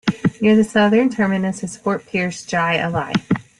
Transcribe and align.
Near 0.41 0.55
the 0.55 0.63
southern 0.63 1.11
terminus 1.11 1.61
is 1.61 1.77
Fort 1.77 2.07
Pierce 2.07 2.43
Jai-Alai. 2.43 3.13